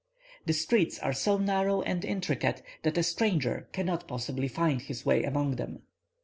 The 0.47 0.53
streets 0.53 0.97
are 0.97 1.13
so 1.13 1.37
narrow 1.37 1.83
and 1.83 2.03
intricate 2.03 2.63
that 2.81 2.97
a 2.97 3.03
stranger 3.03 3.67
cannot 3.71 4.07
possibly 4.07 4.47
find 4.47 4.81
his 4.81 5.05
way 5.05 5.21
among 5.23 5.57
them. 5.57 5.83